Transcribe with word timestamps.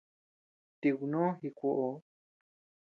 Tikunó 0.79 1.23
ji 1.41 1.49
kuoʼo. 1.57 1.89